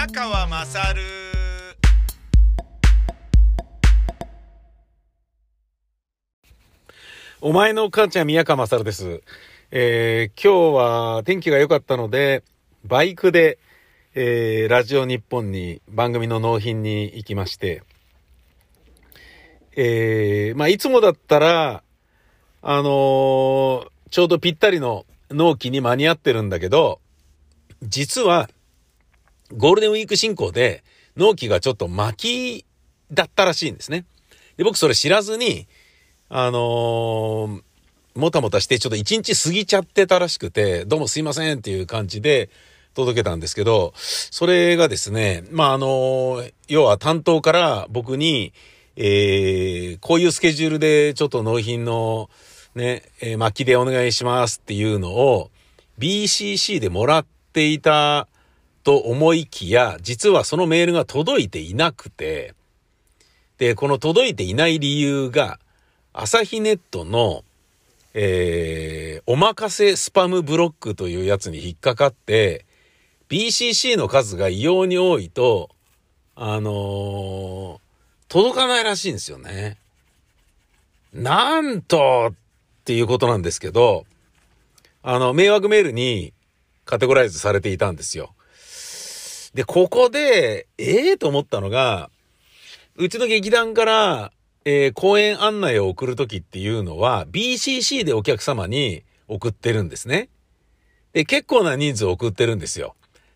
[0.00, 1.02] 宮川まさる
[7.42, 9.20] お前の母ちゃん宮川まさるです。
[9.70, 12.42] えー今日は天気が良かったので、
[12.86, 13.58] バイクで、
[14.14, 17.82] えーラジオ日本に番組の納品に行きまして、
[19.76, 21.82] えーまあ、いつもだったら、
[22.62, 27.00] あのーちょうどぴったりの納期に間に合ってるんだけど、
[27.82, 28.48] 実は、
[29.52, 30.84] ゴールデンウィーク進行で、
[31.16, 32.64] 納期がちょっと巻き
[33.12, 34.04] だったらしいんですね。
[34.56, 35.66] で、僕それ知らずに、
[36.28, 37.62] あのー
[38.16, 42.50] もたもたしてちょっと一日過ぎちゃってたらしくて、どうもすいませんっていう感じで
[42.92, 48.52] 届けたんですけど、それがですね、まあ、あのー要は担当から僕に、
[48.96, 52.28] えーこういうスケジュールでちょっと納品の
[52.74, 55.50] ね、えー巻きでお願いしますっていうのを
[55.98, 58.26] BCC でもらっていた
[58.82, 62.54] と思いきや、実はそのメールが届いていなくて、
[63.58, 65.58] で、この届いていない理由が、
[66.12, 67.44] 朝日ネットの、
[68.14, 72.64] えー、おまかせスパムブロックというやつに引っかかって、
[73.28, 75.70] BCC の数が異様に多いと、
[76.34, 77.90] あのー
[78.30, 79.76] 届かないらしいんですよね。
[81.12, 82.34] なんとっ
[82.84, 84.06] ていうことなんですけど、
[85.02, 86.32] あの、迷惑メールに
[86.84, 88.32] カテゴライズされていたんですよ。
[89.54, 92.10] で、ここで、ええと思ったのが、
[92.96, 94.32] うちの劇団から、
[94.64, 100.28] えー公演案内を送るときっていうのは、BCC でお客様に送ってるんですね。
[101.12, 102.94] で、結構な人数を送ってるんですよ。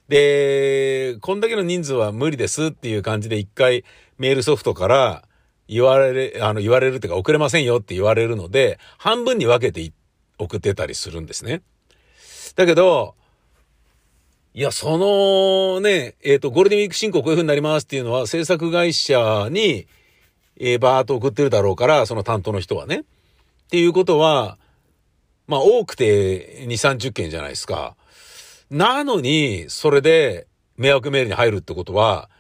[0.09, 3.84] で、こんだけの人数は無理ですっていう感じで一回
[4.19, 5.25] メールソフトから
[5.67, 9.93] 言われる、あの、言われるっていうか送れませんよって言われるので、半分に分けて
[10.39, 11.62] 送ってたりするんですね。
[12.55, 13.15] だけど、
[14.56, 19.88] いや、そのね、えっ、と、ゴールデンウィーク進行こういう風になりますっていうのは制作会社に、
[20.60, 23.00] えーバーっと送ってるだろうから、その担当の人はね。
[23.00, 23.04] っ
[23.70, 24.56] ていうことは、
[25.48, 27.97] まあ多くて2、30件じゃないですか。
[28.70, 32.31] なのに、それで迷惑メールに入るってことは、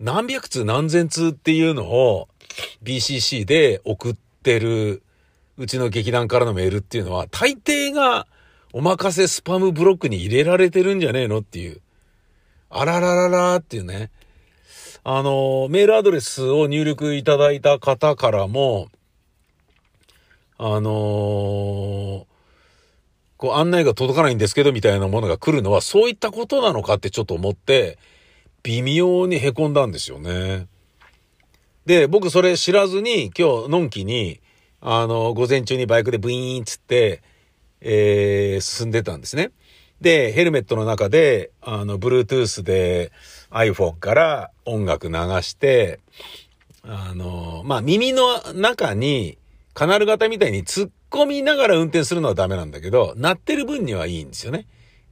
[0.00, 2.28] 何百通何千通っていうのを
[2.82, 5.02] BCC で送ってる
[5.58, 8.26] うちの劇団からのメールっていうのは、大抵が
[8.72, 11.80] お任せスパムブロックに入れられてるんじゃねえのっていう。
[12.70, 14.10] あららららっていうね。
[15.04, 18.88] あの、メールアドレスを入力いただいた方からも、
[20.60, 22.26] あの
[23.36, 27.98] こう案内が届かないんですけどみたいなものが来るのはそういったことなのかってちょっと思って、
[28.64, 30.66] 微妙に凹んだんですよね。
[31.86, 34.40] で、僕それ知らずに今日、のんきに、
[34.80, 37.22] あの、午前中にバイクでブイーンつって、
[37.80, 39.50] えー進んでたんですね。
[40.00, 43.10] で、ヘルメットの中で、あの、Bluetooth で
[43.50, 46.00] iPhone から音楽流して、
[46.82, 49.38] あの、まあ、耳の中に、
[49.74, 54.66] カナル型みたいに突っ込みながら運転するのはダメなんだけど、鳴ってる分にはいいんですよね。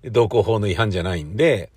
[0.05, 1.71] 道交法の違反じゃないんで、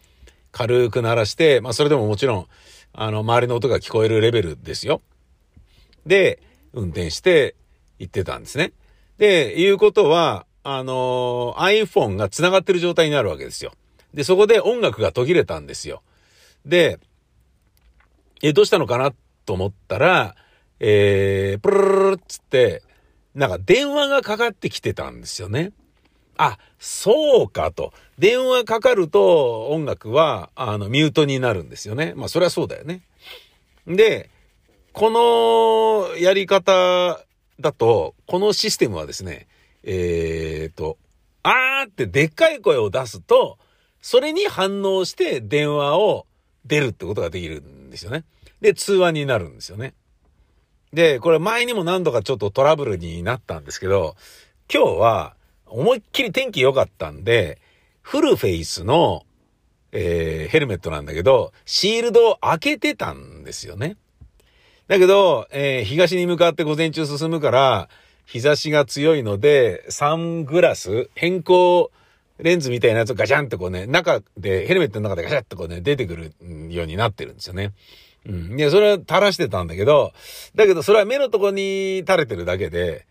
[0.52, 2.48] 軽く鳴らして、まあ、それでももちろん、
[2.94, 5.02] あの、周りの音が聞こえるレベルですよ。
[6.06, 6.42] で、
[6.74, 7.56] 運転して
[7.98, 8.74] 行ってたんですね。
[9.18, 13.74] で、いうことは、あの iPhone が繋がってる状態になるわけですよ。
[14.14, 16.02] で、そこで音楽が途切れたんですよ。
[16.66, 17.00] で、
[18.42, 19.14] え、どうしたのかな
[19.46, 20.36] と思ったら、
[20.80, 22.84] えー、プルルルっつって、
[23.36, 25.72] なんか電話がかかってきてたんですよね。
[26.38, 27.94] あ、そうかと。
[28.18, 32.14] 電話かかると音楽は、あの、ミュートになるんですよね。
[32.16, 33.02] まあ、それはそうだよね。
[33.88, 34.30] で、
[34.94, 37.20] このやり方
[37.60, 39.48] だと、このシステムはですね、
[39.84, 40.98] えーと、
[41.44, 43.58] あーってでっかい声を出すと、
[44.02, 46.26] それに反応して電話を
[46.66, 48.24] 出るってことができるんですよね。
[48.62, 49.94] で、通話になるんですよね。
[50.94, 54.16] で、これ前にも何度かちょっとトラブルになったんですけど、
[54.74, 55.36] 今日は
[55.66, 57.60] 思いっきり天気良かったんで、
[58.02, 59.26] フルフェイスの、
[59.92, 63.98] えーヘルメットなんだけど、シールドを開けてたんですよね。
[64.88, 67.90] だけど、えー東に向かって午前中進むから、
[68.30, 71.92] 日差しが強いので、サングラス、変更
[72.38, 76.34] レンズみたいなやつをガチャンってこうね、中で、ヘルメットの中でガチャッとこうね、出てくる
[76.70, 77.74] ようになってるんですよね。
[78.28, 78.60] うん。
[78.60, 80.14] いや、それは垂らしてたんだけど、
[80.54, 83.08] だけどそれは目のとこに垂れてるだけで、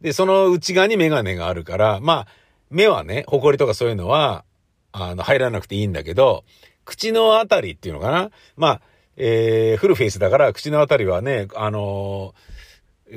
[0.00, 2.26] で、その内側にメガネがあるから、まあ、
[2.68, 4.44] 目はね、埃とかそういうのは、
[4.90, 6.42] あの、入らなくていいんだけど、
[6.84, 8.80] 口のあたりっていうのかなまあ、
[9.16, 12.55] えー、フルフェイスだから口のあたりはね、あのー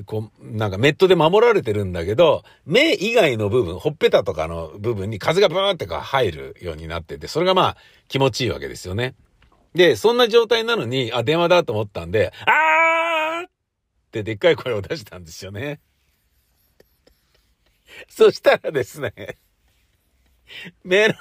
[0.06, 7.78] こう、なんかメットで守られてるんだけど、目以外の部分、ほっぺたとかの部分に風がブーンってこう入るようになってて、それがまあ
[8.08, 9.16] 気持ちいいわけですよね。
[9.74, 13.52] で、そんな状態なのに、あ、電話だと思ったんで、あーっ
[14.12, 15.80] てでっかい声を出したんですよね。
[18.10, 19.38] そしたらですね、
[20.84, 21.16] 目の、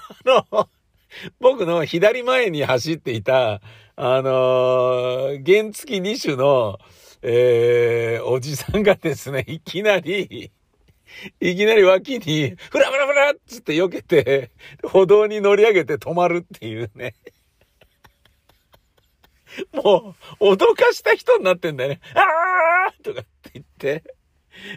[1.41, 3.61] 僕の左前に走っていた、
[3.97, 6.79] あのー、原付2種の、
[7.23, 10.53] えー、おじさんがですね、いきなり、
[11.41, 14.51] いきなり脇に、ふらふらふらっつって避けて、
[14.85, 17.15] 歩道に乗り上げて止まるっていうね。
[19.73, 22.01] もう、脅かした人になってんだよね。
[22.15, 24.18] あーとかって言って。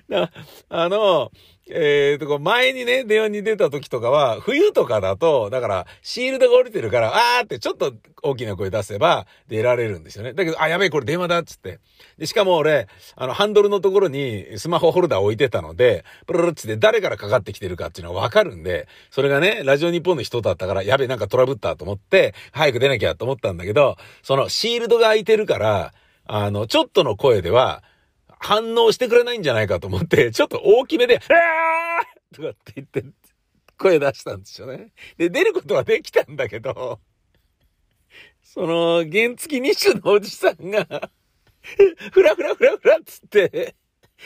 [0.69, 1.31] あの、
[1.73, 10.33] えー、と、前にね、電話に出た時とかは、冬とかだと、だから、シールドが降りてるから、あーってちょっと大きな声出せば出られるんですよね。
[10.33, 11.79] だけど、あ、やべえ、これ電話だっつって。
[12.17, 25.93] で、しかも俺、あの、ハンドルのところにスマホホルダー置いてたので、プルルッつって誰からかかってきてるかっていうのはわかるんで、それがね、ラジオ日本の人だったから、やべえ、なんかトラブったと思って、早く出なきゃと思ったんだけど、そのシールドが開いてるから、
[26.25, 27.83] あの、ちょっとの声では、
[28.41, 33.03] 反応してくれないんじゃないかと思って、 ちょっと大きめで、あーとかって言って、
[33.77, 34.91] 声出したんですよね。
[35.17, 36.99] で、出ることはできたんだけど、
[38.41, 41.11] その、原付2種のおじさんが
[42.11, 43.75] ふらふらふらふらっつって、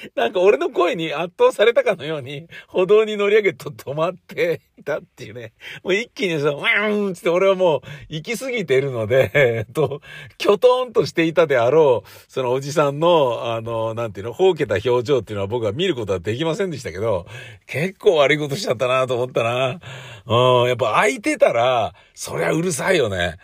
[0.16, 5.54] なんか俺の声に圧倒されたかのように、歩道に乗り上げと止まっていたっていうね。
[5.84, 10.02] もう一気にさ、ウーンつって俺はもう行き過ぎてるので、え っと、
[10.38, 17.26] きょとんとしていたであろう、そのおじさんの、あの、なんていうの、ほうけた表情っていうのは僕は見ることはできませんでしたけど、
[17.66, 19.80] 結構悪いことしちゃったなと思ったな。
[20.26, 23.38] うん、やっぱ空いてたら、そりゃうるさいよね。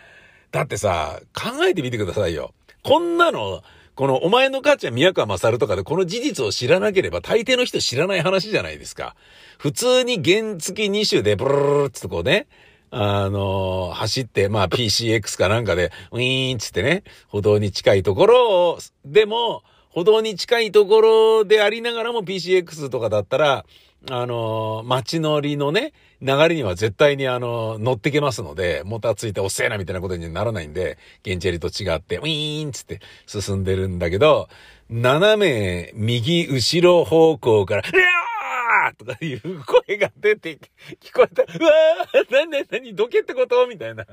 [0.50, 2.52] だってさ、考えてみてくださいよ。
[2.82, 3.62] こんなの、
[3.94, 9.14] このお前の母ちゃん宮川勝とかでこの事実を知らなければ大抵の人知らない話じゃないですか。
[9.58, 12.46] 普通に原付2種でブルルルってこうね、
[12.90, 23.64] あのー、走って、まあ PCX かなんかで、ウィーンっつってね、歩道に近いところを、でも、歩道に近いところでありながらも PCX とかだったら、
[24.10, 34.48] あの、街乗りのね、流れには絶対にあの、乗ってけますので、モーターついておっせえなみたいなことにならないんで、ゲンチェリと違って、ウィーンつって進んでるんだけど、
[34.90, 40.58] 斜め右後ろ方向から、うわーとかいう声が出て、
[41.00, 41.42] 聞こえた。
[41.42, 43.66] うわーなんで何どけってこと？
[43.68, 44.04] みたいな。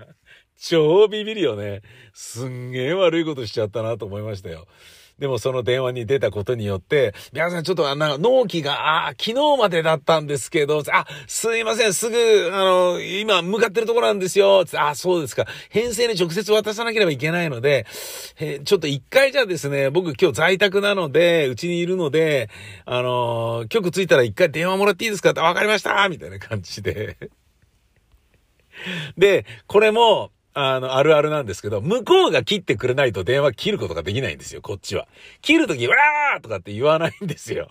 [0.61, 1.81] 超ビビるよね。
[2.13, 4.67] すんげえ悪いことしちゃったなと思いましたよ。
[5.19, 15.45] でもその電話に出たことによって、皆さんちょっとあの、納期が、あ、昨日までだったんですけど、あ、すいません、すぐ、あの、今向かってるところなんですよ、つあ、そうですか。
[15.69, 17.85] 編成に直接渡さなければいけないので、
[18.39, 22.49] えちょっと一回じゃですね、僕今日在宅なので、うちにいるので、
[22.85, 27.17] あの、局着いたら一回電話もらっていいですかってわかりましたみたいな感じで。
[29.17, 35.07] で、これも、あの、あるあるなんですけど、向こうが切ってくれないと電話切ることができないんですよ、こっちは。
[35.41, 37.69] 切るとき、わーとかって言わないんですよ。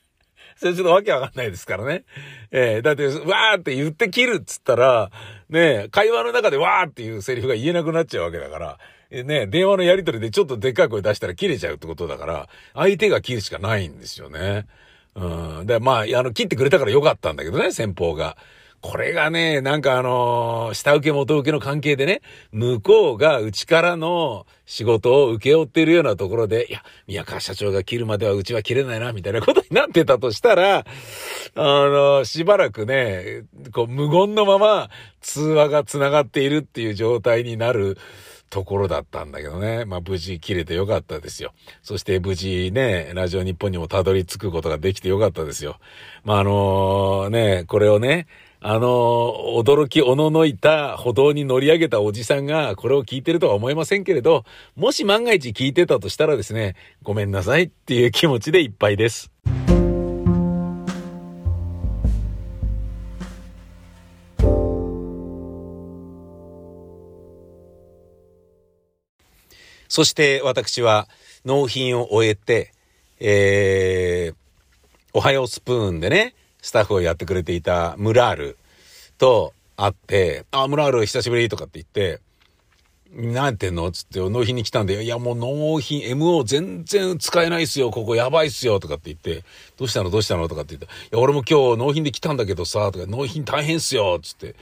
[0.56, 2.04] それちょっとわけわかんないですからね。
[2.50, 5.10] えー、だって、わーって言って切るっつったら、
[5.48, 8.78] ね、会話の中でわーっていうセリフが言えなくなっちゃうわけだから、
[9.10, 14.66] えね、電話のやりとりでちょっとでっかい声出したら切れちゃうってことだから、相手が切るしかないんですよね。
[15.14, 15.66] うん。
[15.66, 18.36] で、まあ、あの、切ってくれたからよかったんだけどね、先方が。
[18.82, 30.82] これがね、なんかあのー、下請け元請けの関係でね、向こうがうちからの仕事を請け負っているようなところで、いや、宮川社長が切るまではうちは切れないな、みたいなことになってたとしたら、あ
[31.54, 34.88] のー、しばらくね、こう無言のまま
[35.20, 37.98] 通話が繋がっているっていう状態になる。
[38.50, 39.84] ところだったんだけどね。
[39.84, 41.52] まあ無事切れてよかったですよ。
[41.82, 45.78] そして無事ね、ラジオ日本にもたどり着くことができてよかったですよ。
[46.24, 48.26] まああのね、これをね、
[48.62, 54.44] あの、驚きおののいた歩道に乗り上げたおじさんがこれを聞いてるとは思いませんけれど、
[54.76, 59.32] もし万が一聞いてたとしたらですね、ごめんなさいっていう気持ちでいっぱいです。
[69.88, 71.08] そして私は
[71.46, 72.72] 納品を終えて、
[73.20, 74.34] えー、
[75.14, 78.58] おはようスプーンでね、スタッフをやってくれていたムラール
[79.18, 82.20] と会って、あ、ムラール久しぶりとかって言って、
[83.12, 83.90] 何やってんの？
[83.90, 89.44] つって、納品に来たんで、いやもう納品、MO 全然使えないっすよ、ここやばいっすよ、とかって言って、
[89.76, 90.46] どうしたのどうしたの？
[90.46, 94.54] とかって言って、いや俺も今日納品で来たんだけどさ、とか、納品大変っすよ、つって、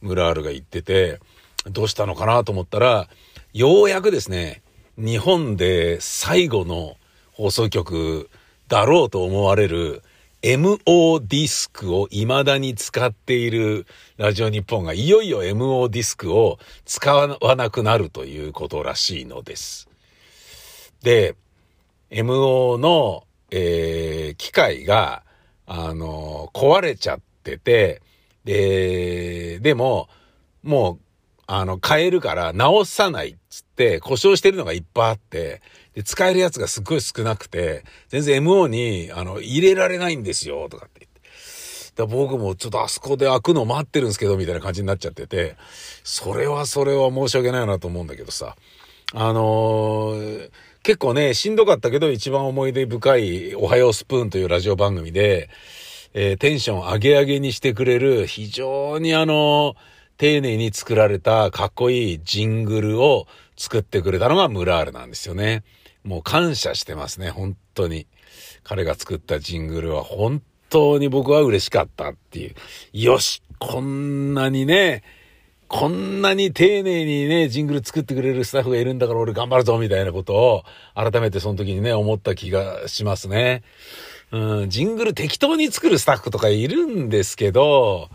[0.00, 1.20] ムラールが言ってて、
[1.66, 2.42] どうしたのかな？
[2.42, 3.08] と思ったら、
[3.52, 4.62] ようやくですね、
[4.96, 6.96] 日本で最後の
[7.32, 8.30] 放送局
[8.68, 10.02] だろうと思われる
[10.42, 19.90] MO ディスクを未だに使っているラジオ日本がいよいよ MO ディスクを使わなくなるということらしいのです。
[21.02, 21.36] で、
[22.10, 25.24] MO の、えー、機械が、
[25.66, 28.00] あの、壊れちゃってて、
[28.44, 30.08] で、でも、
[30.62, 30.98] もう、
[31.46, 35.60] あの、買えるから直さないっつって、故障してるのがいっぱいあって、
[36.00, 41.20] で、使えるやつがすっごい少なくて、全然 MO に、あの、入れられないんですよ、とかって言って。
[41.96, 45.56] だ僕もちょっとあそこで開くの待ってるんですけど、みたいな感じになっちゃってて、
[46.02, 48.56] それはそれは申し訳ないなと思うんだけどさ。
[49.12, 50.50] あのー、
[50.82, 55.50] 結構ね、しんどかったけど、一番思い出深い、おはようスプーンというラジオ番組で、
[56.14, 59.74] えー、テンション上げ上げにしてくれる、非常にあの、
[60.16, 63.26] 丁寧に作られたかっこいいジングルを
[63.56, 65.64] 作ってくれたのがムラールなんですよね。
[66.04, 68.06] もう感謝してますね、本当に。
[68.62, 72.54] 彼が作ったジングルは本当に僕は嬉しかったっていう。
[72.92, 75.02] よしこんなにね、
[75.68, 80.64] こんなに丁寧にね、ジングル作ってくれるスタッフがいるんだから俺頑張るぞみたいなことを
[80.94, 83.62] 改めてその時にね、思った気がしますね。
[84.32, 88.08] うん、ジングル適当に作るスタッフとかいるんですけど、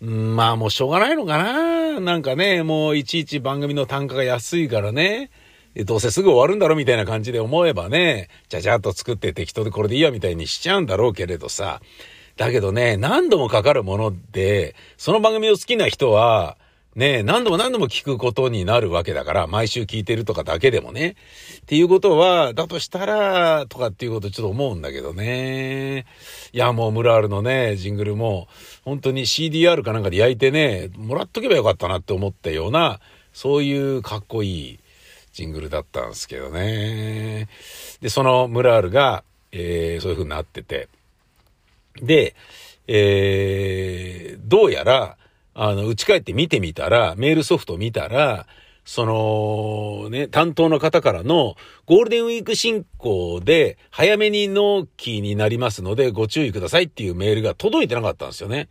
[0.00, 5.30] うん、まあもうしょうがないのかななんかね、もういちいち番組の単価が安いからね、
[5.76, 11.80] どうせすぐ終わるんだろみたいな感じで思えばね、ちゃちゃっと作って適当でこれでいいやみたいにしちゃうんだろうけれどさ、
[12.36, 16.56] だけどね、何度もかかるもので、その番組を好きな人は、
[16.96, 21.14] ね、何度も何度も聞くことになるわけだから、毎週聞いてるとかだけでもね。
[21.62, 26.04] っていうことは、だとしたら、とかっていうことちょっと思うんだけどね。
[26.52, 28.48] いや、もうムラールのね、ジングルも、
[28.84, 32.98] 本当に CDR かなんかで焼いてね、もらっとけばよかったなって思ったような、
[33.32, 34.79] そういうかっこいい
[35.40, 37.48] ジングルだったんですけどね。
[38.02, 40.88] で、そのムラールが、えー、そういう風になってて。
[42.02, 42.34] で、
[42.86, 45.16] えー、どうやら、
[45.54, 48.46] あの、打ち返って見てみたら、メールソフト見たら、
[48.84, 51.56] その、ね、担当の方からの、
[51.86, 58.68] ゴールデンウィーク進行で、早めに納期になりますので、ご注意くださいっていうメールが届いてなかったんですよね。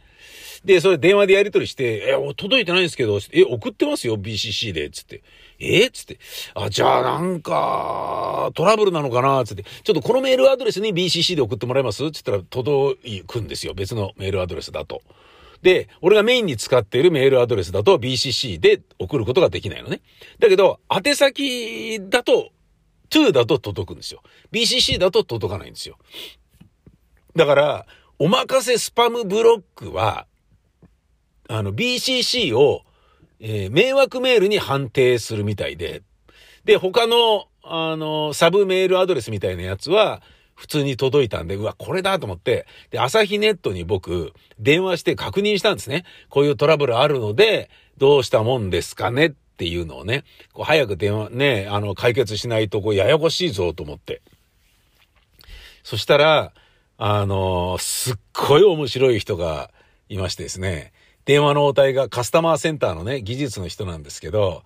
[0.65, 5.21] で、それ電話でやり取りして、え、届いてないんですけど、え、送ってますよ、BCC で、つって。
[5.59, 5.89] え？
[5.89, 6.19] つって。
[6.55, 9.43] あ、じゃあなんか、トラブルなのかな？
[9.45, 9.63] つって。
[9.63, 12.09] ちょっとこのメールアドレスに BCC で送ってもらえます？
[12.11, 13.73] つったら届くんですよ。
[13.73, 15.01] 別のメールアドレスだと。
[15.61, 20.01] で、俺がメインに使っているメールアドレスだと BCC で送ることができないのね。
[20.39, 22.51] だけど、宛先だと、
[23.09, 24.21] to だと届くんですよ。
[24.53, 25.97] BCC だと届かないんですよ。
[27.35, 27.85] だから、
[28.19, 30.27] お任せスパムブロックは、
[31.49, 32.83] あの、BCC を、
[33.39, 36.01] えー、迷惑メールに判定するみたいで、
[36.65, 40.21] で、他の、あの、サブメールアドレスみたいなやつは、
[40.55, 46.03] 普通に届いたんで、うわ、これだと思って、で、朝日ネットに僕、電話して確認したんですね。
[46.29, 49.27] こういうトラブルあるので、どうしたもんですかね？
[49.27, 54.21] っていうのをね、こう早く電話、ね、あの、解決しないと、こう、ややこしいぞと思って。
[55.83, 56.53] そしたら、
[57.01, 59.71] あのすっごい面白い人が
[60.09, 60.91] いましてですね、
[61.29, 64.63] 電話の応対がカスタマーセンターのね、技術の人なんですけど、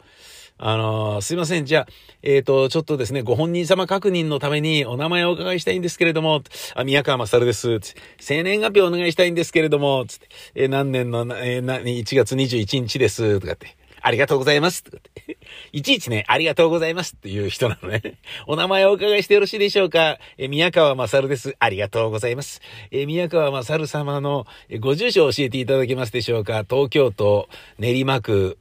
[0.58, 1.66] あのー、すいません。
[1.66, 1.88] じゃあ、
[2.22, 6.42] えっ、ー、と、ちょっとですね、ご本人様確認のためにお名前をお伺いしたいんですけれども、
[6.74, 7.82] あ、宮川勝です。
[8.18, 13.42] 生年月日お願いしたいんですけれども、つって、えー、何年の、えー、1月21日です。
[13.42, 13.76] とかって。
[14.06, 14.84] ありがとうございます。
[14.86, 15.38] って。
[15.72, 18.02] いちいちね、ありがとうございますっていう人なのね。
[18.48, 20.20] お名前をお伺いしてよろしいでしょうか？
[20.38, 21.56] え、宮川勝です。
[21.58, 22.60] ありがとうございます。
[22.92, 24.46] え、宮川勝様の
[24.82, 26.66] ご住所を教えていただけますでしょうか？
[26.70, 27.48] 東京都
[27.80, 28.58] 練馬区、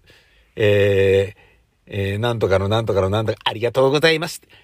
[0.54, 1.38] えー、
[1.86, 4.42] えー、なんとかのなんとかのなんとか、ありがとうございます。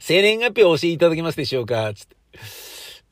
[0.00, 1.90] 生年月日を教えていただけますでしょうか？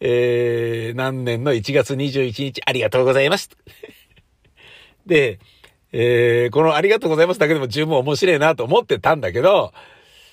[0.02, 3.50] えー、何年の？1月21日、ありがとうございます。
[5.06, 5.38] で、
[5.92, 9.72] えー、このありがとうございますだけでも十分面白いなと思ってたんだけど、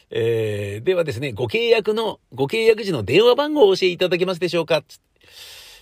[0.10, 4.84] えー、ではですね、ご契約の、ご契約時の電話番号を教えていただけますでしょうか？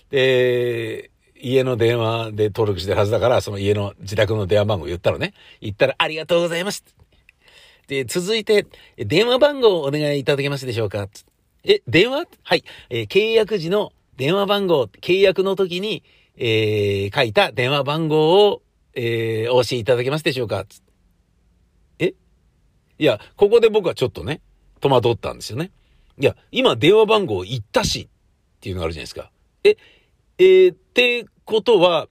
[0.09, 5.33] で、家の電話で登録してるはずだから、その家の自宅の電話番号言ったのね。
[5.61, 6.83] 言ったら、ありがとうございます。
[7.87, 8.65] で、続いて、
[8.97, 11.07] 電話番号をお願いいただけますでしょうか？
[11.63, 12.25] え、電話？
[12.43, 12.63] はい。
[12.89, 16.03] えー、契約時の電話番号、契約の時に、
[16.37, 18.63] えー、書いた電話番号を、
[18.95, 20.65] えー、お教えいただけますでしょうか？
[21.99, 22.13] え？
[22.97, 24.41] いや、ここで僕はちょっとね、
[24.79, 25.71] 戸惑ったんですよね。
[26.17, 29.31] いや、今電話番号言ったしっていうのがあるじゃないですか。
[29.63, 29.77] え、
[30.37, 32.07] えー、ってことは、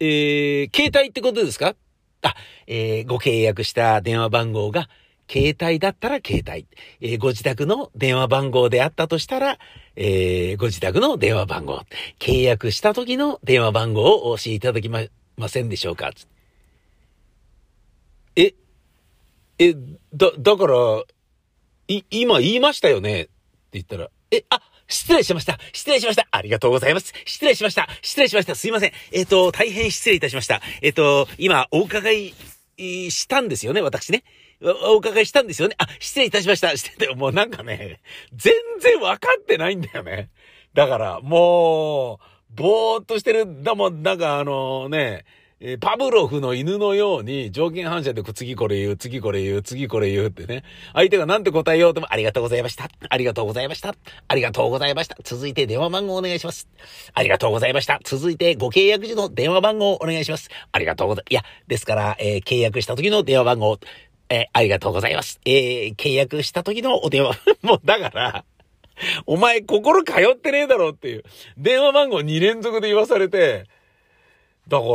[0.00, 1.76] えー、携帯ってことですか？
[2.22, 2.34] あ、
[2.66, 4.88] えー、ご契約した電話番号が
[5.30, 6.66] 携帯だったら携帯。
[7.00, 9.58] えー、ご自宅の電話番号であったとしたら、
[9.94, 11.82] えー、ご自宅の電話番号。
[12.18, 15.00] 契約した時の電話番号をお教えいただきま、
[15.36, 16.10] ませんでしょうか？
[18.36, 18.54] え、
[19.58, 19.74] え、
[20.12, 21.02] だ、だから、
[21.88, 23.22] い、今言いましたよね？
[23.22, 23.30] って
[23.72, 25.58] 言ったら、え、あ、失礼しました。
[25.72, 26.26] 失礼しました。
[26.30, 27.12] ありがとうございます。
[27.24, 27.88] 失礼しました。
[28.02, 28.54] 失礼しました。
[28.54, 28.92] すいません。
[29.12, 30.60] えっ、ー、と、大変失礼いたしました。
[30.82, 32.34] えっ、ー、と、今、お伺い
[32.76, 34.24] したんですよね、私ね。
[34.60, 35.76] お伺いしたんですよね？
[35.78, 36.76] あ、失礼いたしました。
[36.76, 38.00] してて、もうなんかね、
[38.34, 40.30] 全然わかってないんだよね。
[40.74, 43.62] だから、もう、ぼーっとしてる。
[43.62, 45.24] だもん、なんかあのね、
[45.66, 50.62] え、パブロフの犬のように条件反射で次これ言う、次これ言う、次これ言うってね。
[50.92, 52.90] 相手が何て答えようともありがとうございました。
[53.08, 53.94] ありがとうございました。
[54.28, 55.16] ありがとうございました。
[55.24, 56.68] 続いて電話番号お願いします。
[57.14, 57.98] ありがとうございました。
[58.04, 60.50] 続いてご契約時の電話番号お願いします。
[60.70, 61.24] ありがとうござい。
[61.30, 63.78] いや、ですから、えー、契約した時の電話番号、
[64.28, 65.40] えー、ありがとうございます。
[65.46, 68.44] えー、契約した時のお電話、もうだから、
[69.26, 71.24] お前心通ってねえだろっていう。
[71.56, 73.64] 電話番号2連続で言わされて、
[74.66, 74.88] だから、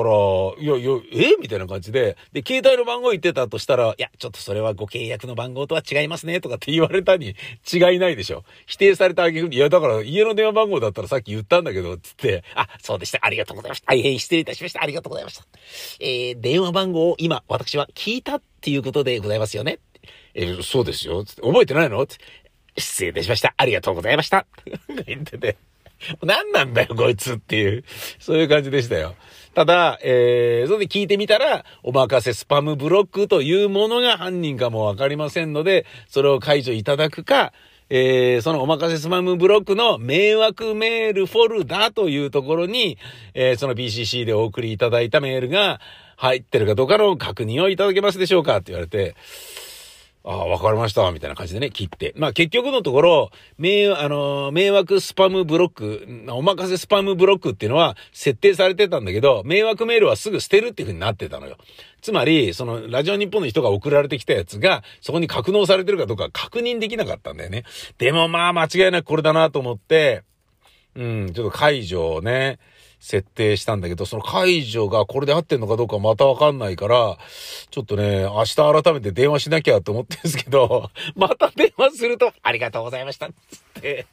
[0.58, 1.36] いやいや、え？
[1.39, 7.36] みたいな感じで、で、携帯の番号言ってたとしたら、いや、ちょっとそれはご契約の番号とは違いますね、とかって言われたに
[7.72, 8.44] 違いないでしょ。
[8.65, 13.91] 否定されたあげくに、いや、だから家の電話番号だったらさっき言ったんだけど、つって、あ、そうでした、ありがとうございました。
[13.91, 14.82] 大変失礼いたしました。
[14.82, 15.46] ありがとうございました。
[16.00, 19.77] えー、電話番号を今、私は聞いたっていうことでございますよね。
[20.34, 21.24] えー、そうですよ。
[21.24, 22.03] つって、覚えてないの？
[22.08, 22.24] つって、
[22.79, 23.53] 失礼いたしました。
[23.57, 24.45] ありがとうございました。
[25.05, 25.57] 言ってて。
[26.24, 27.83] 何なんだよ、こいつっていう、
[28.19, 29.15] そういう感じでしたよ。
[29.53, 37.51] ただ、えー、それで聞いてみたら、お任せスパムブロックというものが犯人かもわかりませんので、それを解除いただくか、
[37.89, 43.00] えー、そのお任せスパムブロックの迷惑メールフォルダというところに、
[43.33, 45.81] えー、その PCC でお送りいただいたメールが
[46.15, 49.15] 入ってるかどうかの確認をいただけますでしょうかって言われて、
[50.29, 52.13] ああ、わかりました、みたいな感じでね、切って。
[52.15, 61.57] まあ結局のところ、迷、あの、迷惑スパムブロック、お任せスパムブロックっていうのは設定されてたんだけど、迷惑メールはすぐ捨てるっていう風になってたのよ。
[62.01, 67.63] つまり、その、ラジオ日本の人が送られてきたやつが、そこに格納されてるかどうか確認できなかったんだよね。
[67.98, 70.22] でもまあ間違いなくこれだなと思って、
[70.96, 72.59] うん、ちょっと解除をね、
[73.00, 77.18] 設定したんだけど、その解除がこれで合ってんのかどうかまたわかんないから、
[77.72, 83.27] ちょっとね、明日改めて電話しなきゃと思ってるんですけど、 また電話すると、ありがとうございました。
[83.27, 83.31] つ
[83.79, 84.05] って、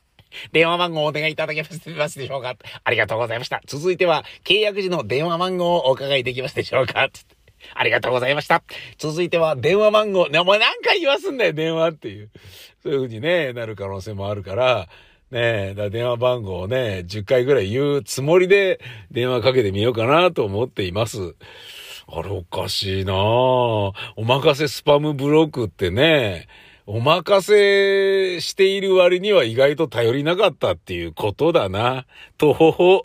[0.52, 1.68] 電話番号をお願いいただけま
[2.08, 2.56] すでしょうか？
[2.84, 3.60] ありがとうございました。
[3.66, 7.08] 続いては、契約時の電話番号をお伺いできますでしょうか？
[7.12, 7.36] つって。
[7.74, 8.62] ありがとうございました。
[8.98, 12.30] 続いては、電話番号、ね、お前何回言わすんだよ、電話っていう。
[12.82, 14.88] そういう風にね、なる可能性もあるから、
[15.30, 21.34] ねえ、だ電話番号をね、10回ぐらい言うつもりで電話かけてみようかなと思っています。
[22.06, 26.46] あれおかしいなおまかせスパムブロックってね、
[26.86, 32.06] おまかせしている割には意外と頼りなかったっていうことだな。
[32.38, 33.02] とほほ。